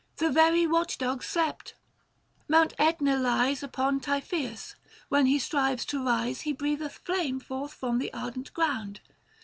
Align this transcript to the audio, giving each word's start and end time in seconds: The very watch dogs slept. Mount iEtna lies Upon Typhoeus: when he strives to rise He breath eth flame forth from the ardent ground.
The 0.17 0.31
very 0.31 0.65
watch 0.65 0.97
dogs 0.97 1.27
slept. 1.27 1.75
Mount 2.47 2.75
iEtna 2.79 3.21
lies 3.21 3.61
Upon 3.61 3.99
Typhoeus: 3.99 4.73
when 5.09 5.27
he 5.27 5.37
strives 5.37 5.85
to 5.85 6.03
rise 6.03 6.41
He 6.41 6.53
breath 6.53 6.81
eth 6.81 6.93
flame 7.05 7.39
forth 7.39 7.73
from 7.75 7.99
the 7.99 8.11
ardent 8.11 8.51
ground. 8.51 9.01